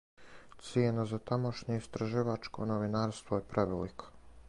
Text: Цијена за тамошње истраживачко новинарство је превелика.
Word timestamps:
Цијена 0.67 1.03
за 1.11 1.19
тамошње 1.31 1.77
истраживачко 1.83 2.69
новинарство 2.73 3.41
је 3.41 3.49
превелика. 3.55 4.15